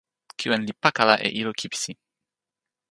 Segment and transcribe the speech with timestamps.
[0.37, 1.91] kiwen li pakala e ilo kipisi.